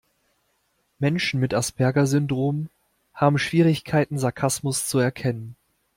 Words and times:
Menschen 0.97 1.39
mit 1.39 1.53
Asperger-Syndrom 1.53 2.69
haben 3.13 3.37
Schwierigkeiten, 3.37 4.17
Sarkasmus 4.17 4.87
zu 4.87 4.97
erkennen. 4.97 5.55